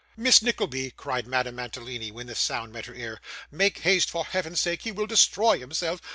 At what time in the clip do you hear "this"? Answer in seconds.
2.25-2.39